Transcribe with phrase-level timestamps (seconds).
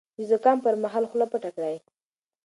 [0.17, 1.75] د زکام پر مهال خوله پټه کړئ.